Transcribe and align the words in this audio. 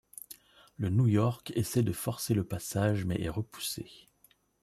Le 0.77 0.89
New-York 0.89 1.53
essaie 1.55 1.83
de 1.83 1.91
forcer 1.91 2.33
le 2.33 2.43
passage 2.43 3.05
mais 3.05 3.21
est 3.21 3.29
repoussé. 3.29 3.85